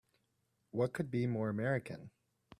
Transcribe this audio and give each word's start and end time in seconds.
What 0.71 0.93
could 0.93 1.11
be 1.11 1.27
more 1.27 1.49
American! 1.49 2.09